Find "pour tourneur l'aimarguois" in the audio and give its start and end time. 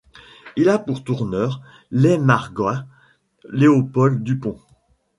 0.79-2.85